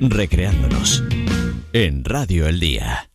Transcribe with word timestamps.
recreándonos 0.00 1.04
en 1.74 2.04
Radio 2.04 2.48
El 2.48 2.58
Día. 2.58 3.10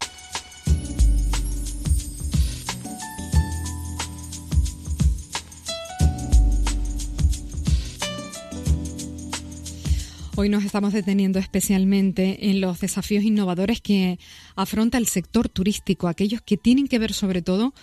Hoy 10.35 10.49
nos 10.49 10.63
estamos 10.63 10.93
deteniendo 10.93 11.39
especialmente 11.39 12.49
en 12.51 12.61
los 12.61 12.81
desafíos 12.81 13.23
innovadores 13.23 13.81
que 13.81 14.19
afronta 14.55 14.99
el 14.99 15.07
sector 15.07 15.49
turístico, 15.49 16.07
aquellos 16.07 16.41
que 16.41 16.57
tienen 16.57 16.87
que 16.87 16.99
ver 16.99 17.13
sobre 17.13 17.41
todo 17.41 17.73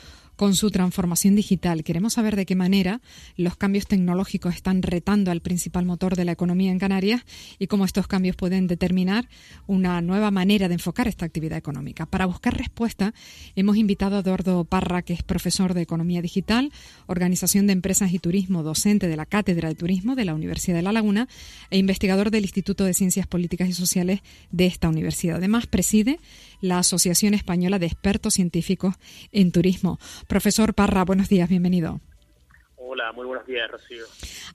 con 0.43 0.57
su 0.57 0.73
transformación 0.73 1.37
digital. 1.37 1.85
Queremos 1.85 2.15
saber 2.15 2.35
de 2.35 2.47
qué 2.47 2.57
manera 2.57 3.01
los 3.37 3.57
cambios 3.57 3.87
tecnológicos 3.87 4.57
están 4.57 4.83
retando 4.83 5.31
al 5.31 5.41
principal 5.41 5.85
motor 5.85 6.17
de 6.17 6.25
la 6.25 6.33
economía 6.33 6.73
en 6.73 6.81
Canarias 6.81 7.25
y 7.61 7.69
cómo 7.69 7.85
estos 7.85 8.09
cambios 8.09 8.35
pueden 8.35 8.67
determinar 8.67 9.29
una 9.69 10.01
nueva 10.01 10.33
manera 10.33 10.67
de 10.67 10.75
enfocar 10.75 11.07
esta 11.07 11.25
actividad 11.25 11.59
económica. 11.59 12.07
Para 12.07 12.27
buscar 12.27 12.59
respuesta, 12.59 13.15
hemos 13.55 13.77
invitado 13.77 14.17
a 14.17 14.19
Eduardo 14.19 14.65
Parra, 14.65 15.03
que 15.03 15.13
es 15.13 15.23
profesor 15.23 15.75
de 15.75 15.83
Economía 15.83 16.21
Digital, 16.21 16.73
Organización 17.07 17.69
de 17.69 17.75
Empresas 17.75 18.13
y 18.13 18.19
Turismo, 18.19 18.65
docente 18.65 19.07
de 19.07 19.17
la 19.17 19.27
Cátedra 19.27 19.69
de 19.69 19.77
Turismo 19.77 20.17
de 20.17 20.25
la 20.25 20.35
Universidad 20.35 20.75
de 20.75 20.83
La 20.83 20.91
Laguna 20.91 21.29
e 21.71 21.79
investigador 21.79 22.33
del 22.33 22.43
Instituto 22.43 22.83
de 22.83 22.95
Ciencias 22.95 23.29
Políticas 23.29 23.69
y 23.69 23.75
Sociales 23.75 24.23
de 24.51 24.67
esta 24.67 24.89
universidad. 24.89 25.37
Además, 25.37 25.69
preside 25.69 26.19
la 26.61 26.79
Asociación 26.79 27.35
Española 27.35 27.79
de 27.79 27.87
Expertos 27.87 28.35
Científicos 28.35 28.95
en 29.31 29.53
Turismo. 29.53 30.01
Profesor 30.33 30.73
Parra, 30.73 31.05
buenos 31.05 31.29
días, 31.29 31.47
bienvenido. 31.47 32.01
Hola, 32.77 33.13
muy 33.13 33.27
buenos 33.27 33.47
días, 33.47 33.71
Rocío. 33.71 34.07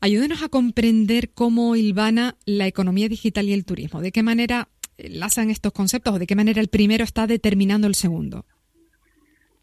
Ayúdenos 0.01 0.41
a 0.41 0.49
comprender 0.49 1.29
cómo 1.35 1.75
hilvana 1.75 2.35
la 2.47 2.65
economía 2.65 3.07
digital 3.07 3.45
y 3.45 3.53
el 3.53 3.63
turismo. 3.63 4.01
¿De 4.01 4.11
qué 4.11 4.23
manera 4.23 4.69
enlazan 4.97 5.51
estos 5.51 5.73
conceptos 5.73 6.15
o 6.15 6.17
de 6.17 6.25
qué 6.25 6.33
manera 6.33 6.61
el 6.61 6.69
primero 6.69 7.03
está 7.03 7.27
determinando 7.27 7.85
el 7.85 7.93
segundo? 7.93 8.43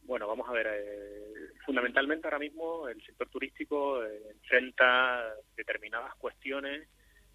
Bueno, 0.05 0.29
vamos 0.29 0.49
a 0.49 0.53
ver. 0.53 0.69
Eh, 0.69 1.49
fundamentalmente 1.67 2.29
ahora 2.29 2.39
mismo 2.39 2.87
el 2.87 3.05
sector 3.05 3.29
turístico 3.29 4.05
eh, 4.05 4.35
enfrenta 4.35 5.21
determinadas 5.57 6.15
cuestiones, 6.15 6.87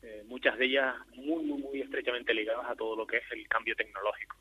eh, 0.03 0.23
muchas 0.25 0.57
de 0.57 0.65
ellas 0.67 0.95
muy, 1.17 1.43
muy, 1.43 1.61
muy 1.61 1.81
estrechamente 1.81 2.33
ligadas 2.33 2.69
a 2.69 2.75
todo 2.75 2.95
lo 2.95 3.05
que 3.05 3.17
es 3.17 3.23
el 3.33 3.45
cambio 3.49 3.75
tecnológico. 3.75 4.37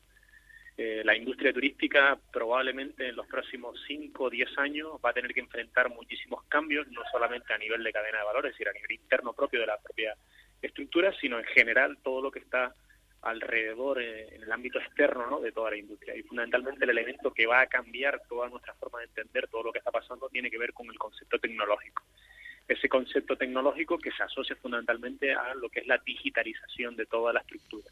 Eh, 0.81 1.01
la 1.03 1.13
industria 1.13 1.51
turística 1.51 2.17
probablemente 2.31 3.09
en 3.09 3.17
los 3.17 3.27
próximos 3.27 3.77
5 3.85 4.23
o 4.23 4.29
10 4.29 4.57
años 4.59 4.91
va 5.03 5.09
a 5.09 5.13
tener 5.13 5.33
que 5.33 5.41
enfrentar 5.41 5.89
muchísimos 5.89 6.45
cambios, 6.45 6.87
no 6.87 7.01
solamente 7.11 7.51
a 7.51 7.57
nivel 7.57 7.83
de 7.83 7.91
cadena 7.91 8.19
de 8.19 8.23
valores, 8.23 8.51
es 8.51 8.55
decir, 8.55 8.69
a 8.69 8.71
nivel 8.71 8.93
interno 8.93 9.33
propio 9.33 9.59
de 9.59 9.65
la 9.65 9.77
propia 9.77 10.15
estructura, 10.61 11.13
sino 11.19 11.37
en 11.37 11.43
general 11.43 11.97
todo 12.01 12.21
lo 12.21 12.31
que 12.31 12.39
está 12.39 12.73
alrededor 13.23 14.01
eh, 14.01 14.33
en 14.33 14.43
el 14.43 14.51
ámbito 14.53 14.79
externo 14.79 15.41
de 15.41 15.51
toda 15.51 15.71
la 15.71 15.75
industria. 15.75 16.15
Y 16.15 16.23
fundamentalmente 16.23 16.85
el 16.85 16.91
elemento 16.91 17.33
que 17.33 17.45
va 17.45 17.59
a 17.59 17.67
cambiar 17.67 18.21
toda 18.29 18.47
nuestra 18.47 18.73
forma 18.75 18.99
de 18.99 19.07
entender 19.07 19.49
todo 19.49 19.63
lo 19.63 19.73
que 19.73 19.79
está 19.79 19.91
pasando 19.91 20.29
tiene 20.29 20.49
que 20.49 20.57
ver 20.57 20.71
con 20.71 20.87
el 20.87 20.97
concepto 20.97 21.39
tecnológico. 21.39 22.03
Ese 22.65 22.87
concepto 22.87 23.35
tecnológico 23.35 23.97
que 23.97 24.11
se 24.11 24.23
asocia 24.23 24.55
fundamentalmente 24.55 25.33
a 25.33 25.55
lo 25.55 25.67
que 25.67 25.81
es 25.81 25.87
la 25.87 25.97
digitalización 25.97 26.95
de 26.95 27.05
toda 27.05 27.33
la 27.33 27.41
estructura 27.41 27.89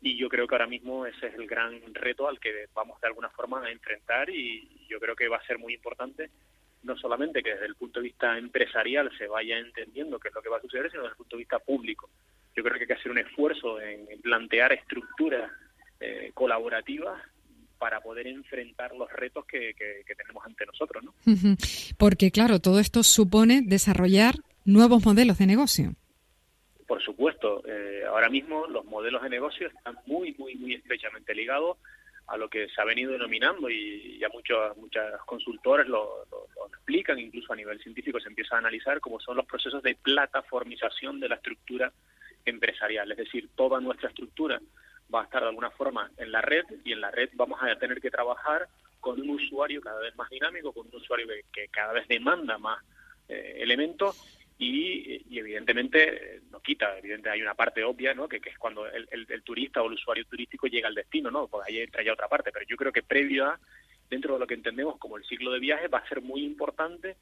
y 0.00 0.16
yo 0.16 0.28
creo 0.28 0.46
que 0.46 0.54
ahora 0.54 0.66
mismo 0.66 1.06
ese 1.06 1.26
es 1.28 1.34
el 1.34 1.46
gran 1.46 1.80
reto 1.94 2.28
al 2.28 2.38
que 2.38 2.68
vamos 2.74 3.00
de 3.00 3.08
alguna 3.08 3.30
forma 3.30 3.64
a 3.64 3.70
enfrentar 3.70 4.30
y 4.30 4.86
yo 4.88 5.00
creo 5.00 5.16
que 5.16 5.28
va 5.28 5.38
a 5.38 5.46
ser 5.46 5.58
muy 5.58 5.74
importante 5.74 6.30
no 6.82 6.96
solamente 6.96 7.42
que 7.42 7.50
desde 7.50 7.66
el 7.66 7.74
punto 7.74 8.00
de 8.00 8.04
vista 8.04 8.38
empresarial 8.38 9.10
se 9.18 9.26
vaya 9.26 9.58
entendiendo 9.58 10.18
qué 10.18 10.28
es 10.28 10.34
lo 10.34 10.42
que 10.42 10.48
va 10.48 10.58
a 10.58 10.62
suceder, 10.62 10.90
sino 10.90 11.02
desde 11.02 11.12
el 11.12 11.16
punto 11.16 11.36
de 11.36 11.40
vista 11.40 11.58
público. 11.58 12.08
Yo 12.56 12.62
creo 12.62 12.74
que 12.74 12.80
hay 12.82 12.86
que 12.86 12.94
hacer 12.94 13.10
un 13.10 13.18
esfuerzo 13.18 13.80
en, 13.80 14.06
plantear 14.22 14.72
estructuras 14.72 15.50
eh, 16.00 16.30
colaborativas 16.34 17.20
para 17.78 18.00
poder 18.00 18.26
enfrentar 18.26 18.94
los 18.94 19.10
retos 19.12 19.44
que, 19.46 19.74
que 19.74 20.14
tenemos 20.16 20.44
ante 20.44 20.66
nosotros. 20.66 21.04
¿no? 21.04 21.14
Porque, 21.96 22.30
claro, 22.32 22.58
todo 22.58 22.80
esto 22.80 23.04
supone 23.04 23.62
desarrollar 23.62 24.34
nuevos 24.64 25.04
modelos 25.04 25.38
de 25.38 25.46
negocio. 25.46 25.94
Por 26.88 27.02
supuesto, 27.02 27.62
eh, 27.66 28.02
ahora 28.08 28.30
mismo 28.30 28.66
los 28.66 28.82
modelos 28.86 29.22
de 29.22 29.28
negocio 29.28 29.68
están 29.68 29.98
muy, 30.06 30.34
muy, 30.38 30.54
muy 30.54 30.72
estrechamente 30.72 31.34
ligados 31.34 31.76
a 32.28 32.38
lo 32.38 32.48
que 32.48 32.66
se 32.70 32.80
ha 32.80 32.84
venido 32.86 33.12
denominando 33.12 33.68
y 33.68 34.18
ya 34.18 34.30
muchos 34.30 34.74
muchos 34.78 35.02
consultores 35.26 35.86
lo, 35.86 36.24
explican, 36.66 37.18
incluso 37.18 37.52
a 37.52 37.56
nivel 37.56 37.78
científico 37.82 38.18
se 38.18 38.30
empieza 38.30 38.54
a 38.54 38.60
analizar 38.60 39.00
como 39.00 39.20
son 39.20 39.36
los 39.36 39.44
procesos 39.44 39.82
de 39.82 39.96
plataformización 39.96 41.20
de 41.20 41.28
la 41.28 41.34
estructura 41.34 41.92
empresarial, 42.46 43.12
es 43.12 43.18
decir, 43.18 43.50
toda 43.54 43.80
nuestra 43.80 44.08
estructura 44.08 44.58
va 45.14 45.20
a 45.20 45.24
estar 45.24 45.42
de 45.42 45.48
alguna 45.48 45.70
forma 45.70 46.10
en 46.16 46.32
la 46.32 46.40
red 46.40 46.64
y 46.86 46.92
en 46.92 47.02
la 47.02 47.10
red 47.10 47.28
vamos 47.34 47.60
a 47.62 47.76
tener 47.76 48.00
que 48.00 48.10
trabajar 48.10 48.66
con 48.98 49.20
un 49.20 49.28
usuario 49.28 49.82
cada 49.82 50.00
vez 50.00 50.16
más 50.16 50.30
dinámico, 50.30 50.72
con 50.72 50.86
un 50.86 50.94
usuario 50.94 51.26
que, 51.52 51.68
cada 51.68 51.92
vez 51.92 52.08
demanda 52.08 52.56
más 52.56 52.82
eh, 53.28 53.58
elementos 53.58 54.37
y, 54.58 55.38
evidentemente 55.38 56.42
no 56.50 56.60
quita, 56.60 56.98
evidentemente 56.98 57.30
hay 57.30 57.42
una 57.42 57.54
parte 57.54 57.84
obvia, 57.84 58.12
¿no? 58.12 58.28
Que, 58.28 58.40
es 58.44 58.58
cuando 58.58 58.86
el, 58.86 59.42
turista 59.44 59.82
o 59.82 59.86
el 59.86 59.94
usuario 59.94 60.24
turístico 60.26 60.66
llega 60.66 60.88
al 60.88 60.94
destino, 60.94 61.30
¿no? 61.30 61.46
Pues 61.46 61.66
ahí 61.66 61.78
entra 61.78 62.02
ya 62.02 62.12
otra 62.12 62.28
parte, 62.28 62.50
pero 62.52 62.66
yo 62.66 62.76
creo 62.76 62.92
que 62.92 63.02
previo 63.02 63.46
a, 63.46 63.60
dentro 64.10 64.34
de 64.34 64.40
lo 64.40 64.46
que 64.46 64.54
entendemos 64.54 64.98
como 64.98 65.16
el 65.16 65.24
ciclo 65.24 65.52
de 65.52 65.60
viaje, 65.60 65.86
va 65.88 65.98
a 65.98 66.08
ser 66.08 66.22
muy 66.22 66.44
importante 66.44 67.16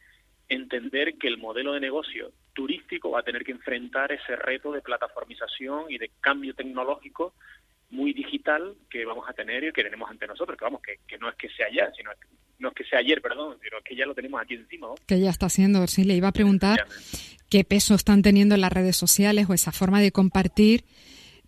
entender 0.48 1.19
que 1.19 1.28
el 1.28 1.38
modelo 1.38 1.72
de 1.72 1.80
negocio 1.80 2.32
turístico 2.54 3.10
va 3.10 3.20
a 3.20 3.25
tener 3.25 3.44
que 3.44 3.52
enfrentar 3.52 4.12
ese 4.12 4.36
reto 4.36 4.72
de 4.72 4.80
plataformización 4.80 5.91
y 5.91 5.98
de 5.98 6.10
cambio 6.20 6.54
tecnológico 6.54 7.34
muy 7.91 8.12
digital 8.12 8.74
que 8.91 9.04
vamos 9.04 9.28
a 9.28 9.32
tener 9.32 9.64
y 9.64 9.72
que 9.72 9.84
tenemos 9.84 10.10
ante 10.10 10.26
nosotros, 10.26 10.58
que 10.58 10.64
vamos, 10.64 10.82
que, 10.82 10.98
que 11.06 11.19
no 11.19 11.28
es 11.28 11.36
que 11.36 11.48
sea 11.50 11.66
ya, 11.72 11.92
sino 11.94 12.10
que 12.12 12.26
no 12.58 12.69
es 12.69 12.74
que 12.74 12.84
sea 12.84 13.00
ayer, 13.00 13.20
perdón, 13.20 13.56
sino 13.62 13.78
que 13.84 13.94
ya 13.94 14.06
lo 14.06 14.14
tenemos 14.14 14.41
aquí 14.41 14.54
encima. 14.54 14.88
Que 15.06 15.20
ya 15.20 15.30
está 15.30 15.47
haciendo, 15.47 15.86
sí, 15.86 16.04
le 16.04 16.14
iba 16.14 16.28
a 16.28 16.32
preguntar 16.32 16.86
qué 17.50 17.64
peso 17.64 17.94
están 17.94 18.22
teniendo 18.22 18.54
en 18.54 18.60
las 18.60 18.72
redes 18.72 18.96
sociales 18.96 19.46
o 19.48 19.54
esa 19.54 19.72
forma 19.72 20.00
de 20.00 20.12
compartir 20.12 20.84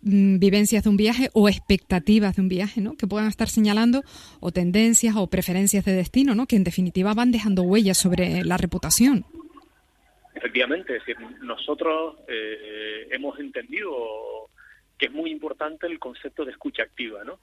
mm, 0.01 0.39
vivencias 0.39 0.83
de 0.83 0.89
un 0.89 0.97
viaje 0.97 1.29
o 1.33 1.49
expectativas 1.49 2.35
de 2.35 2.41
un 2.41 2.47
viaje, 2.47 2.81
¿no? 2.81 2.95
Que 2.95 3.07
puedan 3.07 3.27
estar 3.27 3.49
señalando 3.49 4.03
o 4.39 4.51
tendencias 4.51 5.15
o 5.15 5.27
preferencias 5.27 5.83
de 5.85 5.93
destino, 5.93 6.35
¿no? 6.35 6.45
Que 6.45 6.55
en 6.55 6.63
definitiva 6.63 7.13
van 7.13 7.31
dejando 7.31 7.63
huellas 7.63 7.97
sobre 7.97 8.43
la 8.43 8.57
reputación. 8.57 9.25
Efectivamente, 10.35 10.95
es 10.95 11.05
decir, 11.05 11.17
nosotros 11.41 12.15
eh, 12.27 13.07
hemos 13.11 13.37
entendido 13.39 14.49
que 14.99 15.07
es 15.07 15.11
muy 15.11 15.31
importante 15.31 15.87
el 15.87 15.97
concepto 15.97 16.45
de 16.45 16.51
escucha 16.51 16.83
activa, 16.83 17.23
¿no? 17.23 17.39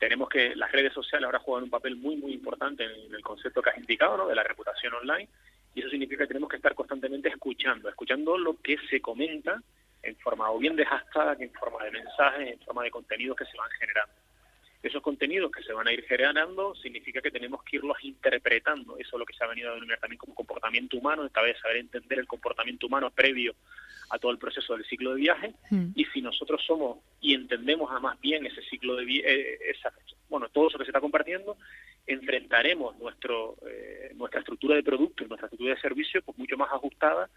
tenemos 0.00 0.30
que 0.30 0.56
las 0.56 0.72
redes 0.72 0.94
sociales 0.94 1.26
ahora 1.26 1.38
juegan 1.38 1.64
un 1.64 1.70
papel 1.70 1.94
muy 1.94 2.16
muy 2.16 2.32
importante 2.32 2.84
en, 2.84 3.14
el 3.14 3.22
concepto 3.22 3.60
que 3.60 3.70
has 3.70 3.78
indicado 3.78 4.16
¿no? 4.16 4.26
de 4.26 4.34
la 4.34 4.42
reputación 4.42 4.94
online 4.94 5.28
y 5.74 5.80
eso 5.80 5.90
significa 5.90 6.24
que 6.24 6.28
tenemos 6.28 6.48
que 6.48 6.56
estar 6.56 6.74
constantemente 6.74 7.28
escuchando 7.28 7.88
escuchando 7.88 8.36
lo 8.38 8.56
que 8.60 8.78
se 8.88 9.00
comenta 9.00 9.62
en 10.02 10.16
forma 10.16 10.50
o 10.50 10.58
bien 10.58 10.74
de 10.74 10.86
hashtag 10.86 11.42
en 11.42 11.52
forma 11.52 11.84
de 11.84 11.90
mensajes 11.90 12.52
en 12.52 12.60
forma 12.60 12.82
de 12.82 12.90
contenidos 12.90 13.36
que 13.36 13.44
se 13.44 13.58
van 13.58 13.70
generando 13.78 14.14
esos 14.82 15.02
contenidos 15.02 15.52
que 15.52 15.62
se 15.62 15.74
van 15.74 15.86
a 15.86 15.92
ir 15.92 16.02
generando 16.04 16.74
significa 16.76 17.20
que 17.20 17.30
tenemos 17.30 17.62
que 17.62 17.76
irlos 17.76 17.98
interpretando 18.02 18.96
eso 18.96 19.16
es 19.16 19.18
lo 19.18 19.26
que 19.26 19.34
se 19.34 19.44
ha 19.44 19.48
venido 19.48 19.68
a 19.68 19.74
denominar 19.74 20.00
también 20.00 20.18
como 20.18 20.34
comportamiento 20.34 20.96
humano 20.96 21.26
esta 21.26 21.42
vez 21.42 21.60
saber 21.60 21.76
entender 21.76 22.20
el 22.20 22.26
comportamiento 22.26 22.86
humano 22.86 23.10
previo 23.10 23.54
a 24.10 24.18
todo 24.18 24.32
el 24.32 24.38
proceso 24.38 24.74
del 24.74 24.84
ciclo 24.84 25.14
de 25.14 25.20
viaje 25.20 25.54
hmm. 25.70 25.92
y 25.94 26.04
si 26.06 26.20
nosotros 26.20 26.60
somos 26.66 26.98
y 27.20 27.34
entendemos 27.34 27.90
a 27.90 28.00
más 28.00 28.20
bien 28.20 28.44
ese 28.44 28.62
ciclo 28.62 28.96
de 28.96 29.04
eh, 29.04 29.58
esa, 29.70 29.92
bueno, 30.28 30.48
todo 30.48 30.68
eso 30.68 30.78
que 30.78 30.84
se 30.84 30.90
está 30.90 31.00
compartiendo, 31.00 31.56
enfrentaremos 32.06 32.98
nuestro, 32.98 33.56
eh, 33.68 34.12
nuestra 34.16 34.40
estructura 34.40 34.76
de 34.76 34.82
producto 34.82 35.24
y 35.24 35.28
nuestra 35.28 35.46
estructura 35.46 35.74
de 35.74 35.80
servicio 35.80 36.22
pues 36.22 36.36
mucho 36.38 36.56
más 36.56 36.72
ajustada 36.72 37.30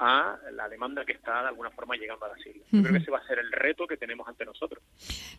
a 0.00 0.38
la 0.52 0.66
demanda 0.68 1.04
que 1.04 1.12
está 1.12 1.42
de 1.42 1.48
alguna 1.48 1.70
forma 1.70 1.94
llegando 1.94 2.24
a 2.24 2.28
la 2.30 2.38
islas. 2.38 2.66
Yo 2.72 2.80
creo 2.80 2.92
que 2.92 2.98
ese 3.00 3.10
va 3.10 3.18
a 3.18 3.26
ser 3.26 3.38
el 3.38 3.52
reto 3.52 3.86
que 3.86 3.98
tenemos 3.98 4.26
ante 4.26 4.46
nosotros. 4.46 4.82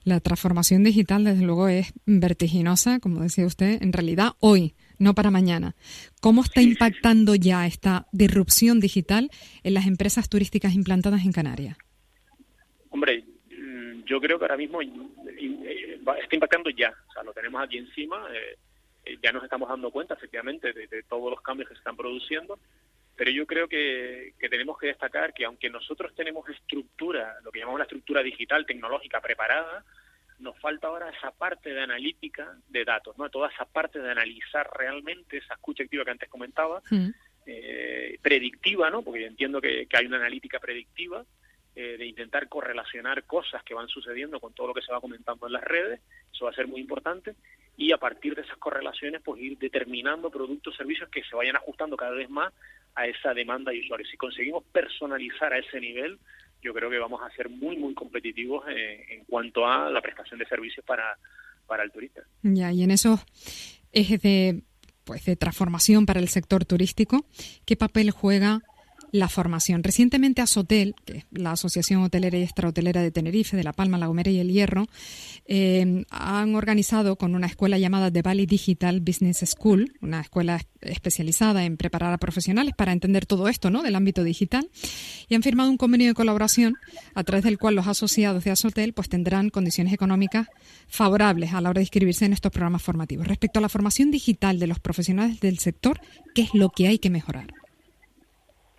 La 0.04 0.20
transformación 0.20 0.84
digital, 0.84 1.24
desde 1.24 1.44
luego, 1.44 1.68
es 1.68 1.94
vertiginosa, 2.06 3.00
como 3.00 3.22
decía 3.22 3.48
usted, 3.48 3.82
en 3.82 3.92
realidad 3.92 4.34
hoy 4.40 4.76
no 5.02 5.16
para 5.16 5.32
mañana. 5.32 5.76
¿Cómo 6.22 6.42
está 6.42 6.62
impactando 6.62 7.34
ya 7.36 7.66
esta 7.66 8.06
disrupción 8.12 8.80
digital 8.80 9.30
en 9.64 9.74
las 9.74 9.88
empresas 9.88 10.30
turísticas 10.30 10.76
implantadas 10.76 11.26
en 11.26 11.32
Canarias? 11.32 11.78
Hombre, 12.90 13.24
mm, 13.50 14.04
yo 14.06 14.22
creo 14.22 14.38
que 14.38 14.46
ahora 14.46 14.58
mismo 14.58 14.82
eh, 14.82 16.00
está 16.22 16.36
impactando 16.36 16.70
ya, 16.70 16.94
o 17.10 17.14
sea, 17.14 17.24
lo 17.24 17.34
tenemos 17.34 17.62
aquí 17.64 17.80
encima, 17.80 18.28
eh, 18.32 18.58
eh, 19.06 19.18
ya 19.24 19.32
nos 19.32 19.44
estamos 19.44 19.68
dando 19.70 19.90
cuenta 19.90 20.14
efectivamente 20.14 20.72
de, 20.72 21.04
todos 21.04 21.32
los 21.32 21.42
cambios 21.42 21.68
que 21.68 21.76
se 21.76 21.80
están 21.80 21.98
produciendo, 21.98 22.60
pero 23.16 23.32
yo 23.32 23.48
creo 23.48 23.68
que, 23.68 24.34
que, 24.40 24.50
tenemos 24.50 24.78
que 24.78 24.88
destacar 24.88 25.34
que 25.34 25.46
aunque 25.46 25.70
nosotros 25.70 26.14
tenemos 26.16 26.48
estructura, 26.48 27.38
lo 27.44 27.52
que 27.52 27.60
llamamos 27.60 27.80
la 27.80 27.86
estructura 27.86 28.22
digital 28.22 28.68
tecnológica 28.68 29.20
preparada, 29.20 29.84
nos 30.42 30.58
falta 30.60 30.88
ahora 30.88 31.10
esa 31.10 31.32
parte 31.32 31.74
de 31.74 31.82
analítica 31.82 32.58
de 32.68 32.84
datos, 32.84 33.18
¿no? 33.18 33.30
Toda 33.30 33.50
esa 33.50 33.66
parte 33.66 34.00
de 34.00 34.12
analizar 34.12 34.70
realmente 34.78 35.38
esa 35.38 35.54
escucha 35.54 35.84
activa 35.84 36.04
que 36.04 36.12
antes 36.12 36.30
comentaba, 36.30 36.82
mm. 36.90 37.10
eh, 37.46 38.20
predictiva, 38.22 38.90
¿no? 38.90 39.02
Porque 39.04 39.22
yo 39.22 39.28
entiendo 39.28 39.62
que, 39.62 39.88
hay 39.94 40.06
una 40.06 40.18
analítica 40.18 40.60
predictiva 40.60 41.24
eh, 41.76 41.96
de 41.98 42.06
intentar 42.06 42.50
correlacionar 42.50 43.24
cosas 43.24 43.64
que 43.64 43.74
van 43.74 43.88
sucediendo 43.88 44.40
con 44.40 44.54
todo 44.54 44.68
lo 44.68 44.74
que 44.74 44.82
se 44.82 44.92
va 44.92 45.00
comentando 45.00 45.48
en 45.48 45.54
las 45.54 45.64
redes, 45.64 46.02
eso 46.34 46.46
va 46.46 46.52
a 46.52 46.56
ser 46.56 46.68
muy 46.68 46.82
importante, 46.82 47.36
y 47.78 47.92
a 47.94 47.98
partir 47.98 48.36
de 48.36 48.42
esas 48.42 48.58
correlaciones 48.58 49.22
pues 49.24 49.42
ir 49.42 49.58
determinando 49.58 50.30
productos, 50.30 50.76
servicios 50.76 51.10
que 51.10 51.24
se 51.24 51.36
vayan 51.36 51.56
ajustando 51.56 51.96
cada 51.96 52.12
vez 52.12 52.30
más 52.30 52.54
a 52.96 53.08
esa 53.08 53.34
demanda 53.34 53.72
de 53.72 53.80
usuarios. 53.80 54.10
Si 54.10 54.18
conseguimos 54.18 54.64
personalizar 54.66 55.54
a 55.54 55.60
ese 55.60 55.80
nivel, 55.80 56.20
yo 56.62 56.74
creo 56.74 56.90
que 56.90 57.00
vamos 57.00 57.22
a 57.22 57.36
ser 57.36 57.50
muy, 57.50 57.78
muy 57.78 57.94
competitivos 57.94 58.66
eh, 58.70 59.06
en 59.10 59.26
cuanto 59.26 59.66
a 59.66 59.90
la 59.90 60.02
prestación 60.02 60.40
de 60.40 60.46
servicios 60.46 60.86
para, 60.86 61.18
para 61.68 61.84
el 61.84 61.92
turista. 61.92 62.22
Ya, 62.44 62.72
y 62.72 62.84
en 62.84 62.92
esos 62.92 63.22
ejes 63.92 64.22
de, 64.22 64.64
pues, 65.04 65.26
de 65.26 65.36
transformación 65.36 66.06
para 66.06 66.20
el 66.20 66.30
sector 66.30 66.66
turístico, 66.66 67.26
¿qué 67.66 67.76
papel 67.76 68.12
juega 68.12 68.62
la 69.12 69.28
formación. 69.28 69.84
Recientemente 69.84 70.42
Asotel, 70.42 70.96
que 71.06 71.18
es 71.20 71.26
la 71.32 71.52
Asociación 71.52 72.02
Hotelera 72.04 72.38
y 72.38 72.44
Extrahotelera 72.44 73.02
de 73.02 73.12
Tenerife, 73.12 73.58
de 73.58 73.64
La 73.64 73.74
Palma, 73.74 73.98
La 73.98 74.08
Gomera 74.08 74.32
y 74.32 74.40
El 74.40 74.52
Hierro, 74.52 74.88
eh, 75.46 76.06
han 76.10 76.56
organizado 76.56 77.18
con 77.18 77.36
una 77.36 77.48
escuela 77.48 77.78
llamada 77.78 78.12
The 78.12 78.22
Valley 78.22 78.46
Digital 78.46 79.02
Business 79.02 79.44
School, 79.46 79.94
una 80.02 80.22
escuela 80.22 80.62
especializada 80.82 81.66
en 81.66 81.78
preparar 81.78 82.14
a 82.14 82.18
profesionales 82.18 82.74
para 82.76 82.92
entender 82.92 83.26
todo 83.26 83.48
esto 83.48 83.70
¿no? 83.70 83.84
del 83.84 83.96
ámbito 83.96 84.24
digital, 84.24 84.70
y 85.28 85.36
han 85.36 85.44
firmado 85.44 85.70
un 85.70 85.78
convenio 85.78 86.08
de 86.08 86.14
colaboración 86.14 86.76
a 87.14 87.24
través 87.24 87.44
del 87.44 87.58
cual 87.58 87.76
los 87.76 87.88
asociados 87.88 88.44
de 88.44 88.52
Asotel 88.52 88.94
pues, 88.94 89.10
tendrán 89.10 89.50
condiciones 89.50 89.94
económicas 89.94 90.48
favorables 90.88 91.54
a 91.54 91.62
la 91.62 91.70
hora 91.70 91.80
de 91.80 91.84
inscribirse 91.84 92.26
en 92.26 92.34
estos 92.34 92.52
programas 92.52 92.82
formativos. 92.82 93.28
Respecto 93.28 93.60
a 93.60 93.62
la 93.62 93.70
formación 93.70 94.12
digital 94.12 94.60
de 94.60 94.68
los 94.68 94.80
profesionales 94.80 95.40
del 95.40 95.60
sector, 95.60 96.00
¿qué 96.34 96.44
es 96.44 96.54
lo 96.54 96.70
que 96.70 96.88
hay 96.88 97.00
que 97.00 97.10
mejorar? 97.10 97.61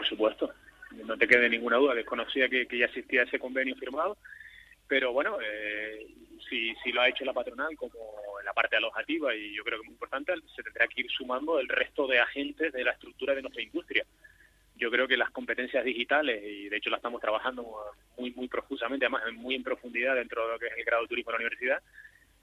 Por 0.03 0.09
supuesto, 0.09 0.53
no 1.05 1.17
te 1.17 1.29
quede 1.29 1.49
ninguna 1.49 1.77
duda. 1.77 1.95
Desconocía 1.95 2.49
que, 2.49 2.67
que 2.67 2.77
ya 2.77 2.87
existía 2.87 3.23
ese 3.23 3.39
convenio 3.39 3.77
firmado, 3.77 4.19
pero 4.89 5.13
bueno, 5.13 5.39
eh, 5.41 6.09
si, 6.51 6.75
si 6.83 6.91
lo 6.91 7.03
ha 7.03 7.09
hecho 7.09 7.25
la 7.25 7.33
patronal 7.33 7.77
como 7.77 7.95
en 8.41 8.45
la 8.45 8.53
parte 8.53 8.75
alojativa, 8.75 9.33
y 9.33 9.55
yo 9.55 9.63
creo 9.63 9.79
que 9.79 9.83
es 9.83 9.87
muy 9.87 9.95
importante, 9.95 10.35
se 10.57 10.65
tendrá 10.65 10.89
que 10.89 11.03
ir 11.03 11.07
sumando 11.09 11.61
el 11.61 11.69
resto 11.69 12.09
de 12.09 12.19
agentes 12.19 12.73
de 12.73 12.83
la 12.83 12.91
estructura 12.91 13.33
de 13.33 13.43
nuestra 13.43 13.63
industria. 13.63 14.05
Yo 14.75 14.91
creo 14.91 15.07
que 15.07 15.17
las 15.17 15.31
competencias 15.31 15.85
digitales, 15.85 16.43
y 16.45 16.69
de 16.69 16.79
hecho 16.79 16.91
la 16.91 16.97
estamos 16.97 17.21
trabajando 17.21 17.65
muy, 18.19 18.33
muy 18.33 18.49
profusamente, 18.49 19.07
además 19.07 19.23
muy 19.35 19.55
en 19.55 19.63
profundidad 19.63 20.17
dentro 20.17 20.45
de 20.45 20.53
lo 20.55 20.59
que 20.59 20.67
es 20.67 20.79
el 20.79 20.85
grado 20.85 21.03
de 21.03 21.09
turismo 21.11 21.31
de 21.31 21.39
la 21.39 21.45
universidad, 21.45 21.83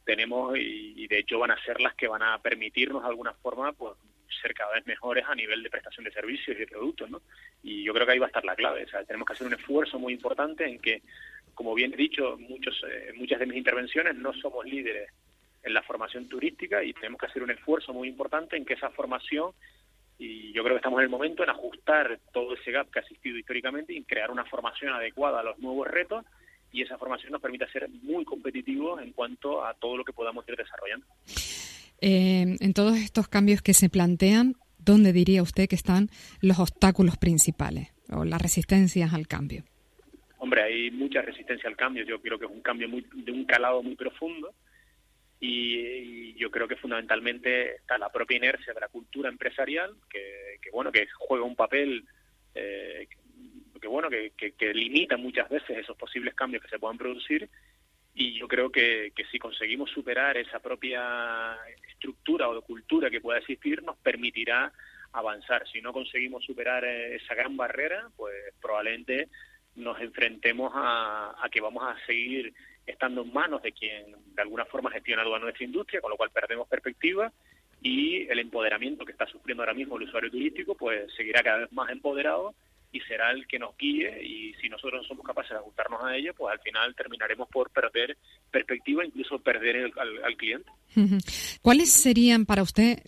tenemos 0.05 0.57
y 0.57 1.05
de 1.07 1.19
hecho 1.19 1.39
van 1.39 1.51
a 1.51 1.61
ser 1.65 1.81
las 1.81 1.93
que 1.95 2.07
van 2.07 2.23
a 2.23 2.41
permitirnos 2.41 3.03
de 3.03 3.09
alguna 3.09 3.33
forma 3.33 3.73
pues 3.73 3.97
ser 4.41 4.53
cada 4.53 4.73
vez 4.73 4.85
mejores 4.85 5.25
a 5.27 5.35
nivel 5.35 5.63
de 5.63 5.69
prestación 5.69 6.05
de 6.05 6.11
servicios 6.11 6.55
y 6.55 6.59
de 6.59 6.67
productos, 6.67 7.09
¿no? 7.09 7.21
Y 7.63 7.83
yo 7.83 7.93
creo 7.93 8.05
que 8.05 8.13
ahí 8.13 8.19
va 8.19 8.27
a 8.27 8.29
estar 8.29 8.45
la 8.45 8.55
clave. 8.55 8.83
O 8.83 8.87
sea, 8.87 9.03
tenemos 9.03 9.27
que 9.27 9.33
hacer 9.33 9.47
un 9.47 9.53
esfuerzo 9.53 9.99
muy 9.99 10.13
importante 10.13 10.65
en 10.65 10.79
que, 10.79 11.01
como 11.53 11.73
bien 11.73 11.93
he 11.93 11.97
dicho, 11.97 12.37
muchos, 12.37 12.81
eh, 12.89 13.11
muchas 13.15 13.39
de 13.39 13.45
mis 13.45 13.57
intervenciones 13.57 14.15
no 14.15 14.33
somos 14.33 14.65
líderes 14.65 15.11
en 15.63 15.73
la 15.73 15.83
formación 15.83 16.27
turística 16.27 16.83
y 16.83 16.93
tenemos 16.93 17.19
que 17.19 17.27
hacer 17.27 17.43
un 17.43 17.51
esfuerzo 17.51 17.93
muy 17.93 18.07
importante 18.07 18.55
en 18.55 18.65
que 18.65 18.75
esa 18.75 18.89
formación 18.91 19.51
y 20.19 20.51
yo 20.51 20.63
creo 20.63 20.75
que 20.75 20.79
estamos 20.79 20.99
en 20.99 21.05
el 21.05 21.09
momento 21.09 21.43
en 21.43 21.49
ajustar 21.49 22.19
todo 22.33 22.53
ese 22.53 22.71
gap 22.71 22.91
que 22.91 22.99
ha 22.99 23.01
existido 23.01 23.37
históricamente 23.37 23.93
y 23.93 24.03
crear 24.03 24.29
una 24.29 24.43
formación 24.43 24.93
adecuada 24.93 25.39
a 25.39 25.43
los 25.43 25.57
nuevos 25.59 25.87
retos 25.87 26.25
y 26.73 26.81
esa 26.81 26.97
formación 26.97 27.31
nos 27.31 27.41
permite 27.41 27.67
ser 27.71 27.89
muy 27.89 28.25
competitivos 28.25 29.01
en 29.01 29.13
cuanto 29.13 29.65
a 29.65 29.73
todo 29.73 29.95
lo 29.95 30.03
que 30.03 30.13
podamos 30.13 30.47
ir 30.47 30.57
desarrollando. 30.57 31.05
Eh, 32.01 32.57
en 32.59 32.73
todos 32.73 32.97
estos 32.97 33.27
cambios 33.27 33.61
que 33.61 33.73
se 33.73 33.89
plantean, 33.89 34.55
¿dónde 34.77 35.13
diría 35.13 35.43
usted 35.43 35.67
que 35.67 35.75
están 35.75 36.09
los 36.41 36.59
obstáculos 36.59 37.17
principales 37.17 37.89
o 38.09 38.25
las 38.25 38.41
resistencias 38.41 39.13
al 39.13 39.27
cambio? 39.27 39.63
Hombre, 40.37 40.63
hay 40.63 40.91
mucha 40.91 41.21
resistencia 41.21 41.69
al 41.69 41.75
cambio. 41.75 42.05
Yo 42.05 42.21
creo 42.21 42.39
que 42.39 42.45
es 42.45 42.51
un 42.51 42.61
cambio 42.61 42.87
muy, 42.87 43.05
de 43.13 43.31
un 43.31 43.45
calado 43.45 43.83
muy 43.83 43.95
profundo 43.95 44.53
y, 45.39 46.33
yo 46.35 46.49
creo 46.51 46.69
que 46.69 46.77
fundamentalmente 46.77 47.75
está 47.75 47.97
la 47.97 48.09
propia 48.09 48.37
inercia 48.37 48.73
de 48.73 48.79
la 48.79 48.87
cultura 48.87 49.27
empresarial 49.27 49.93
que, 50.09 50.57
que 50.61 50.71
bueno 50.71 50.89
que 50.89 51.05
juega 51.17 51.43
un 51.43 51.57
papel 51.57 52.05
eh, 52.55 53.09
que 53.79 53.87
bueno 53.87 54.09
que, 54.09 54.73
limita 54.73 55.17
muchas 55.17 55.49
veces 55.49 55.77
esos 55.77 55.97
posibles 55.97 56.33
cambios 56.33 56.63
que 56.63 56.69
se 56.69 56.79
puedan 56.79 56.97
producir 56.97 57.49
y 58.19 58.33
yo 58.33 58.49
creo 58.49 58.69
que, 58.69 59.13
que, 59.15 59.23
si 59.31 59.39
conseguimos 59.39 59.89
superar 59.91 60.35
esa 60.35 60.59
propia 60.59 61.55
estructura 61.89 62.49
o 62.49 62.61
cultura 62.61 63.09
que 63.09 63.21
pueda 63.21 63.39
existir, 63.39 63.81
nos 63.81 63.95
permitirá 63.95 64.73
avanzar. 65.13 65.65
Si 65.69 65.81
no 65.81 65.93
conseguimos 65.93 66.43
superar 66.43 66.83
eh, 66.83 67.15
esa 67.15 67.33
gran 67.33 67.55
barrera, 67.55 68.09
pues 68.17 68.35
probablemente 68.61 69.29
nos 69.77 70.01
enfrentemos 70.01 70.69
a, 70.75 71.33
a 71.41 71.49
que 71.49 71.61
vamos 71.61 71.81
a 71.81 71.95
seguir 72.05 72.53
estando 72.85 73.21
en 73.21 73.31
manos 73.31 73.61
de 73.61 73.71
quien 73.71 74.13
de 74.35 74.41
alguna 74.41 74.65
forma 74.65 74.91
gestiona 74.91 75.23
toda 75.23 75.39
nuestra 75.39 75.63
industria, 75.63 76.01
con 76.01 76.11
lo 76.11 76.17
cual 76.17 76.31
perdemos 76.31 76.67
perspectiva 76.67 77.31
y 77.81 78.27
el 78.27 78.39
empoderamiento 78.39 79.05
que 79.05 79.13
está 79.13 79.27
sufriendo 79.27 79.63
ahora 79.63 79.73
mismo 79.73 79.95
el 79.95 80.03
usuario 80.03 80.29
turístico, 80.29 80.75
pues 80.75 81.09
seguirá 81.15 81.41
cada 81.41 81.59
vez 81.59 81.71
más 81.71 81.89
empoderado 81.89 82.53
y 82.91 82.99
será 83.01 83.31
el 83.31 83.47
que 83.47 83.59
nos 83.59 83.77
guíe 83.77 84.23
y 84.23 84.53
si 84.55 84.69
nosotros 84.69 85.01
no 85.01 85.07
somos 85.07 85.25
capaces 85.25 85.51
de 85.51 85.57
ajustarnos 85.57 86.03
a 86.03 86.15
ello, 86.15 86.33
pues 86.35 86.51
al 86.51 86.59
final 86.59 86.95
terminaremos 86.95 87.47
por 87.49 87.69
perder 87.71 88.17
perspectiva, 88.51 89.05
incluso 89.05 89.39
perder 89.39 89.75
el, 89.75 89.93
al, 89.97 90.23
al 90.23 90.35
cliente. 90.37 90.71
¿Cuáles 91.61 91.91
serían 91.91 92.45
para 92.45 92.63
usted 92.63 92.99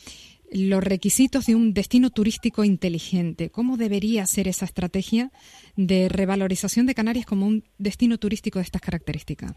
los 0.52 0.84
requisitos 0.84 1.46
de 1.46 1.56
un 1.56 1.74
destino 1.74 2.10
turístico 2.10 2.64
inteligente? 2.64 3.50
¿Cómo 3.50 3.78
debería 3.78 4.26
ser 4.26 4.48
esa 4.48 4.66
estrategia 4.66 5.32
de 5.76 6.10
revalorización 6.10 6.86
de 6.86 6.96
Canarias 6.96 7.26
como 7.26 7.48
un 7.48 7.64
destino 7.78 8.18
turístico 8.18 8.60
de 8.60 8.64
estas 8.64 8.82
características? 8.82 9.54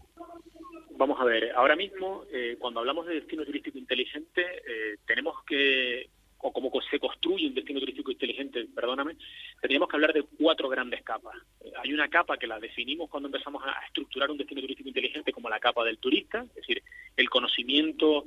Vamos 0.97 1.19
a 1.19 1.25
ver, 1.25 1.51
ahora 1.51 1.75
mismo, 1.75 2.23
eh, 2.31 2.55
cuando 2.57 2.79
hablamos 2.79 3.05
de 3.05 3.15
destino 3.15 3.43
turístico 3.43 3.77
inteligente, 3.77 4.41
eh, 4.41 4.95
tenemos 5.05 5.35
que 5.45 6.09
o 6.39 6.51
cómo 6.51 6.71
se 6.89 6.99
construye 6.99 7.47
un 7.47 7.55
destino 7.55 7.79
turístico 7.79 8.11
inteligente, 8.11 8.67
perdóname, 8.73 9.15
tendríamos 9.59 9.89
que 9.89 9.95
hablar 9.95 10.13
de 10.13 10.23
cuatro 10.37 10.69
grandes 10.69 11.03
capas. 11.03 11.35
Eh, 11.61 11.71
hay 11.81 11.93
una 11.93 12.07
capa 12.07 12.37
que 12.37 12.47
la 12.47 12.59
definimos 12.59 13.09
cuando 13.09 13.27
empezamos 13.27 13.63
a 13.65 13.85
estructurar 13.85 14.29
un 14.29 14.37
destino 14.37 14.61
turístico 14.61 14.89
inteligente 14.89 15.31
como 15.31 15.49
la 15.49 15.59
capa 15.59 15.83
del 15.83 15.97
turista, 15.97 16.43
es 16.43 16.55
decir, 16.55 16.83
el 17.17 17.29
conocimiento 17.29 18.25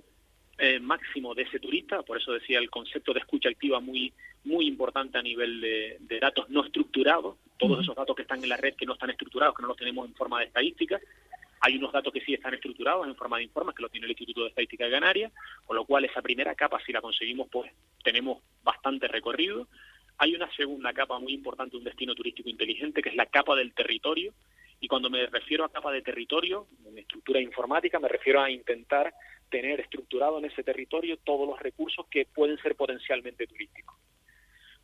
eh, 0.58 0.80
máximo 0.80 1.34
de 1.34 1.42
ese 1.42 1.60
turista, 1.60 2.02
por 2.02 2.18
eso 2.18 2.32
decía 2.32 2.58
el 2.58 2.70
concepto 2.70 3.12
de 3.12 3.20
escucha 3.20 3.48
activa 3.48 3.80
muy 3.80 4.12
muy 4.44 4.66
importante 4.66 5.18
a 5.18 5.22
nivel 5.22 5.60
de, 5.60 5.96
de 6.00 6.20
datos 6.20 6.48
no 6.48 6.64
estructurados, 6.64 7.36
todos 7.58 7.80
esos 7.80 7.94
datos 7.94 8.16
que 8.16 8.22
están 8.22 8.42
en 8.42 8.48
la 8.48 8.56
red 8.56 8.74
que 8.74 8.86
no 8.86 8.94
están 8.94 9.10
estructurados, 9.10 9.54
que 9.54 9.62
no 9.62 9.68
los 9.68 9.76
tenemos 9.76 10.08
en 10.08 10.14
forma 10.14 10.38
de 10.38 10.46
estadística, 10.46 10.98
hay 11.60 11.76
unos 11.76 11.92
datos 11.92 12.12
que 12.12 12.20
sí 12.20 12.34
están 12.34 12.54
estructurados 12.54 13.06
en 13.06 13.16
forma 13.16 13.38
de 13.38 13.44
informes, 13.44 13.74
que 13.74 13.82
lo 13.82 13.88
tiene 13.88 14.06
el 14.06 14.12
Instituto 14.12 14.42
de 14.42 14.48
Estadística 14.48 14.84
de 14.84 14.90
Canarias, 14.90 15.32
con 15.64 15.76
lo 15.76 15.84
cual 15.84 16.04
esa 16.04 16.22
primera 16.22 16.54
capa, 16.54 16.80
si 16.84 16.92
la 16.92 17.00
conseguimos, 17.00 17.48
pues 17.50 17.70
tenemos 18.08 18.42
bastante 18.62 19.06
recorrido. 19.06 19.68
Hay 20.16 20.34
una 20.34 20.50
segunda 20.56 20.94
capa 20.94 21.18
muy 21.18 21.34
importante 21.34 21.76
un 21.76 21.84
destino 21.84 22.14
turístico 22.14 22.48
inteligente, 22.48 23.02
que 23.02 23.10
es 23.10 23.14
la 23.14 23.26
capa 23.26 23.54
del 23.54 23.74
territorio. 23.74 24.32
Y 24.80 24.88
cuando 24.88 25.10
me 25.10 25.26
refiero 25.26 25.62
a 25.62 25.70
capa 25.70 25.92
de 25.92 26.00
territorio, 26.00 26.66
en 26.86 26.96
estructura 26.96 27.38
informática, 27.38 27.98
me 27.98 28.08
refiero 28.08 28.40
a 28.40 28.50
intentar 28.50 29.12
tener 29.50 29.80
estructurado 29.80 30.38
en 30.38 30.46
ese 30.46 30.62
territorio 30.62 31.18
todos 31.18 31.46
los 31.46 31.60
recursos 31.60 32.06
que 32.10 32.24
pueden 32.24 32.56
ser 32.62 32.76
potencialmente 32.76 33.46
turísticos. 33.46 33.98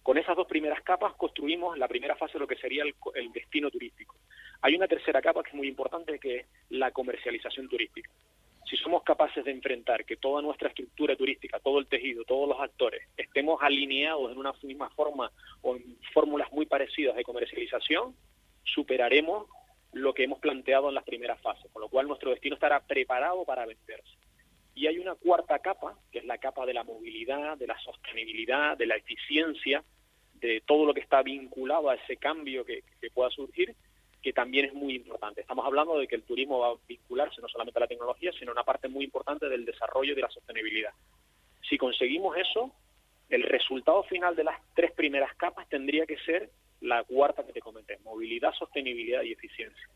Con 0.03 0.19
esas 0.19 0.37
dos 0.37 0.47
primeras 0.47 0.83
capas 0.83 1.15
construimos 1.15 1.79
la 1.79 1.89
primera 1.89 2.17
fase 2.17 2.35
de 2.35 2.41
lo 2.41 2.47
que 2.47 2.57
sería 2.57 2.83
el, 2.83 2.95
el 3.15 3.33
destino 3.33 3.71
turístico. 3.71 4.17
Hay 4.61 4.75
una 4.75 4.87
tercera 4.87 5.23
capa 5.23 5.43
que 5.43 5.51
es 5.51 5.57
muy 5.57 5.69
importante, 5.69 6.19
que 6.19 6.37
es 6.41 6.47
la 6.69 6.91
comercialización 6.91 7.71
turística. 7.71 8.11
Si 8.69 8.77
somos 8.77 9.03
capaces 9.03 9.45
de 9.45 9.51
enfrentar 9.51 10.05
que 10.05 10.17
toda 10.17 10.41
nuestra 10.41 10.69
estructura 10.69 11.17
turística, 11.17 11.61
todo 11.61 11.79
el 11.79 11.87
tejido, 11.87 12.25
todos 12.25 12.49
los 12.49 12.61
actores, 12.61 13.03
estemos 13.17 13.61
alineados 13.63 14.33
en 14.33 14.39
una 14.39 14.53
misma 14.63 14.91
forma 14.91 15.31
o 15.63 15.77
en 15.77 15.99
fórmulas 16.13 16.51
muy 16.53 16.67
parecidas 16.67 17.15
de 17.15 17.25
comercialización, 17.25 18.15
superaremos 18.65 19.47
lo 19.93 20.13
que 20.15 20.25
hemos 20.25 20.41
planteado 20.41 20.89
en 20.89 20.95
las 20.95 21.05
primeras 21.05 21.41
fases, 21.41 21.71
con 21.73 21.83
lo 21.83 21.89
cual 21.89 22.09
nuestro 22.09 22.31
destino 22.31 22.55
estará 22.55 22.81
preparado 22.81 23.45
para 23.45 23.67
venderse. 23.67 24.17
Y 24.75 24.89
hay 24.89 24.99
una 24.99 25.15
cuarta 25.15 25.59
capa, 25.61 25.97
que 26.11 26.19
es 26.19 26.25
la 26.25 26.39
capa 26.39 26.67
de 26.67 26.75
la 26.75 26.83
movilidad, 26.83 27.57
de 27.57 27.67
la 27.67 27.79
sostenibilidad, 27.79 28.77
de 28.77 28.87
la 28.87 28.97
eficiencia, 28.97 29.85
de 30.35 30.63
todo 30.67 30.85
lo 30.85 30.95
que 30.95 31.01
está 31.01 31.23
vinculado 31.23 31.91
a 31.91 31.95
ese 31.95 32.17
cambio 32.17 32.65
que, 32.65 32.83
que 33.01 33.11
pueda 33.11 33.31
surgir, 33.31 33.75
que 34.25 34.33
también 34.33 34.65
es 34.65 34.73
muy 34.73 34.95
importante. 34.95 35.43
Estamos 35.43 35.67
hablando 35.67 35.99
de 35.99 36.09
que 36.09 36.15
el 36.15 36.23
turismo 36.23 36.59
va 36.59 36.69
a 36.69 36.77
vincularse 36.89 37.43
no 37.43 37.49
solamente 37.49 37.79
a 37.79 37.81
la 37.81 37.87
tecnología, 37.87 38.33
sino 38.33 38.53
a 38.53 38.55
una 38.55 38.65
parte 38.65 38.89
muy 38.89 39.05
importante 39.05 39.51
del 39.51 39.67
desarrollo 39.67 40.15
de 40.15 40.23
la 40.23 40.31
sostenibilidad. 40.31 40.93
Si 41.69 41.77
conseguimos 41.77 42.35
eso, 42.39 42.73
el 43.29 43.43
resultado 43.43 44.03
final 44.05 44.35
de 44.35 44.45
las 44.45 44.59
tres 44.75 44.93
primeras 44.93 45.35
capas 45.37 45.69
tendría 45.69 46.07
que 46.07 46.17
ser 46.21 46.49
la 46.81 47.05
cuarta 47.05 47.45
que 47.45 47.53
te 47.53 47.61
comenté, 47.61 47.99
movilidad, 47.99 48.55
sostenibilidad 48.55 49.23
y 49.25 49.33
eficiencia. 49.33 49.89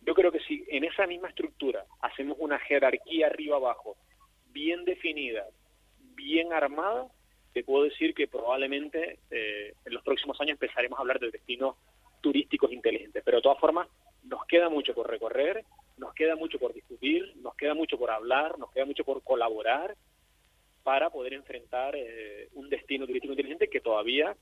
Yo 0.00 0.12
creo 0.12 0.32
que 0.32 0.40
si 0.40 0.64
en 0.70 0.82
esa 0.82 1.06
misma 1.06 1.28
estructura 1.28 1.84
hacemos 2.00 2.36
una 2.40 2.58
jerarquía 2.58 3.28
arriba-abajo 3.28 3.96
bien 4.48 4.84
definida, 4.84 5.46
bien 6.16 6.52
armada, 6.52 7.06
te 7.52 7.62
puedo 7.62 7.84
decir 7.84 8.12
que 8.12 8.26
probablemente 8.26 9.20
eh, 9.30 9.72
en 9.84 9.94
los 9.94 10.02
próximos 10.02 10.40
años 10.40 10.54
empezaremos 10.54 10.98
a 10.98 11.02
hablar 11.02 11.20
de 11.20 11.30
destinos 11.30 11.76
turísticos 12.20 12.72
inteligentes. 12.72 13.22
Pero 13.24 13.38
de 13.38 13.42
todas 13.42 13.58
formas, 13.58 13.88
nos 14.24 14.44
queda 14.46 14.68
mucho 14.68 14.94
por 14.94 15.08
recorrer, 15.08 15.64
nos 15.96 16.14
queda 16.14 16.36
mucho 16.36 16.58
por 16.58 16.72
discutir, 16.72 17.34
nos 17.42 17.54
queda 17.54 17.74
mucho 17.74 17.98
por 17.98 18.10
hablar, 18.10 18.58
nos 18.58 18.70
queda 18.70 18.84
mucho 18.84 19.04
por 19.04 19.22
colaborar 19.22 19.96
para 20.82 21.10
poder 21.10 21.34
enfrentar 21.34 21.94
eh, 21.96 22.48
un 22.54 22.70
destino 22.70 23.06
turístico 23.06 23.32
inteligente 23.32 23.68
que 23.68 23.80
todavía 23.80 24.34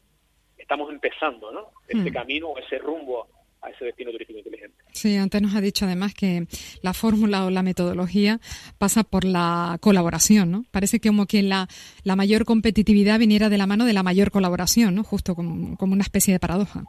estamos 0.57 0.91
empezando, 0.93 1.51
¿no? 1.51 1.71
Ese 1.89 2.11
hmm. 2.11 2.13
camino 2.13 2.49
o 2.49 2.59
ese 2.59 2.79
rumbo 2.79 3.27
a 3.63 3.71
ese 3.71 3.87
destino 3.87 4.13
turístico 4.13 4.39
inteligente. 4.39 4.77
Sí, 4.93 5.17
antes 5.17 5.43
nos 5.43 5.55
ha 5.55 5.61
dicho 5.61 5.87
además 5.87 6.15
que 6.15 6.47
la 6.83 6.93
fórmula 6.93 7.47
o 7.47 7.51
la 7.51 7.63
metodología 7.63 8.39
pasa 8.79 9.03
por 9.03 9.25
la 9.25 9.79
colaboración, 9.81 10.51
¿no? 10.51 10.65
Parece 10.71 11.01
que 11.01 11.09
como 11.09 11.27
que 11.27 11.43
la, 11.43 11.69
la 12.05 12.17
mayor 12.17 12.45
competitividad 12.45 13.19
viniera 13.19 13.49
de 13.49 13.59
la 13.59 13.67
mano 13.67 13.85
de 13.85 13.93
la 13.93 14.03
mayor 14.03 14.31
colaboración, 14.31 14.95
¿no? 14.95 15.05
Justo 15.05 15.35
como, 15.35 15.77
como 15.77 15.95
una 15.95 16.03
especie 16.03 16.33
de 16.33 16.41
paradoja. 16.41 16.85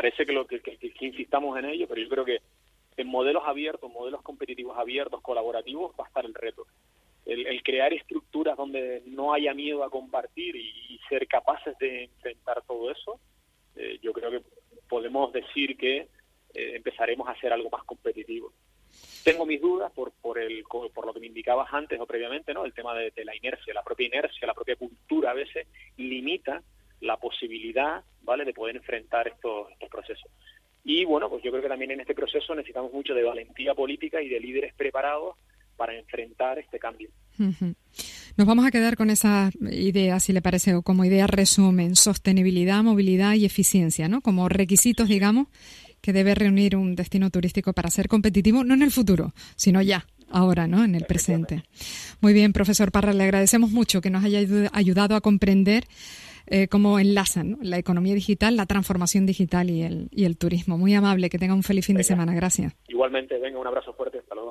Parece 0.00 0.24
que, 0.24 0.32
lo 0.32 0.46
que, 0.46 0.62
insistamos 1.00 1.58
en 1.58 1.66
ello, 1.66 1.86
pero 1.86 2.00
yo 2.00 2.08
creo 2.08 2.24
que 2.24 2.40
en 2.96 3.06
modelos 3.06 3.42
abiertos, 3.44 3.92
modelos 3.92 4.22
competitivos 4.22 4.78
abiertos, 4.78 5.20
colaborativos, 5.20 5.92
va 5.92 6.04
a 6.04 6.08
estar 6.08 6.24
el 6.24 6.32
reto. 6.32 6.66
El, 7.26 7.62
crear 7.62 7.92
estructuras 7.92 8.56
donde 8.56 9.02
no 9.04 9.34
haya 9.34 9.52
miedo 9.52 9.84
a 9.84 9.90
compartir 9.90 10.56
y, 10.56 10.98
ser 11.06 11.28
capaces 11.28 11.76
de 11.76 12.04
enfrentar 12.04 12.62
todo 12.66 12.90
eso, 12.90 13.20
eh, 13.76 13.98
yo 14.00 14.14
creo 14.14 14.30
que 14.30 14.42
podemos 14.88 15.34
decir 15.34 15.76
que 15.76 15.96
eh, 15.98 16.08
empezaremos 16.76 17.28
a 17.28 17.32
hacer 17.32 17.52
algo 17.52 17.68
más 17.68 17.84
competitivo. 17.84 18.54
Tengo 19.22 19.44
mis 19.44 19.60
dudas 19.60 19.92
por, 19.92 20.12
por, 20.12 20.38
el, 20.38 20.64
por 20.64 21.04
lo 21.04 21.12
que 21.12 21.20
me 21.20 21.26
indicabas 21.26 21.68
antes 21.74 22.00
o 22.00 22.06
previamente, 22.06 22.54
¿no? 22.54 22.64
El 22.64 22.72
tema 22.72 22.94
de, 22.94 23.12
la 23.22 23.36
inercia, 23.36 23.74
la 23.74 23.82
propia 23.82 24.06
inercia, 24.06 24.46
la 24.46 24.54
propia 24.54 24.76
cultura 24.76 25.32
a 25.32 25.34
veces 25.34 25.68
limita 25.98 26.62
la 27.00 27.16
posibilidad, 27.16 28.02
¿vale?, 28.22 28.44
de 28.44 28.52
poder 28.52 28.76
enfrentar 28.76 29.28
estos, 29.28 29.70
estos 29.72 29.88
procesos. 29.88 30.30
Y 30.84 31.04
bueno, 31.04 31.28
pues 31.28 31.42
yo 31.42 31.50
creo 31.50 31.62
que 31.62 31.68
también 31.68 31.90
en 31.90 32.00
este 32.00 32.14
proceso 32.14 32.54
necesitamos 32.54 32.92
mucho 32.92 33.14
de 33.14 33.22
valentía 33.22 33.74
política 33.74 34.22
y 34.22 34.28
de 34.28 34.40
líderes 34.40 34.74
preparados 34.74 35.36
para 35.76 35.96
enfrentar 35.96 36.58
este 36.58 36.78
cambio. 36.78 37.08
Nos 37.38 38.46
vamos 38.46 38.66
a 38.66 38.70
quedar 38.70 38.96
con 38.96 39.08
esa 39.08 39.50
idea, 39.70 40.20
si 40.20 40.34
le 40.34 40.42
parece, 40.42 40.74
o 40.74 40.82
como 40.82 41.06
idea 41.06 41.26
resumen, 41.26 41.96
sostenibilidad, 41.96 42.82
movilidad 42.82 43.34
y 43.34 43.46
eficiencia, 43.46 44.06
¿no? 44.08 44.20
Como 44.20 44.48
requisitos, 44.50 45.08
digamos, 45.08 45.48
que 46.02 46.12
debe 46.12 46.34
reunir 46.34 46.76
un 46.76 46.96
destino 46.96 47.30
turístico 47.30 47.72
para 47.72 47.90
ser 47.90 48.08
competitivo, 48.08 48.62
no 48.62 48.74
en 48.74 48.82
el 48.82 48.90
futuro, 48.90 49.32
sino 49.56 49.80
ya, 49.80 50.06
ahora, 50.28 50.66
¿no? 50.66 50.84
En 50.84 50.94
el 50.94 51.04
presente. 51.04 51.62
Muy 52.20 52.34
bien, 52.34 52.52
profesor 52.52 52.92
Parra, 52.92 53.14
le 53.14 53.24
agradecemos 53.24 53.70
mucho 53.70 54.02
que 54.02 54.10
nos 54.10 54.24
haya 54.24 54.40
ayudado 54.72 55.14
a 55.14 55.20
comprender 55.22 55.84
eh, 56.50 56.68
cómo 56.68 56.98
enlazan 56.98 57.58
la 57.62 57.78
economía 57.78 58.14
digital, 58.14 58.56
la 58.56 58.66
transformación 58.66 59.24
digital 59.24 59.70
y 59.70 59.82
el, 59.82 60.08
y 60.10 60.24
el 60.24 60.36
turismo. 60.36 60.76
Muy 60.76 60.94
amable, 60.94 61.30
que 61.30 61.38
tenga 61.38 61.54
un 61.54 61.62
feliz 61.62 61.86
fin 61.86 61.96
de 61.96 62.02
semana. 62.04 62.34
Gracias. 62.34 62.76
Igualmente, 62.88 63.38
venga, 63.38 63.58
un 63.58 63.66
abrazo 63.66 63.92
fuerte. 63.94 64.18
Hasta 64.18 64.34
luego. 64.34 64.48